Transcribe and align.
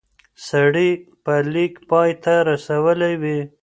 سړی 0.47 0.89
به 1.23 1.35
لیک 1.53 1.73
پای 1.89 2.11
ته 2.23 2.33
رسولی 2.49 3.13
وي. 3.21 3.39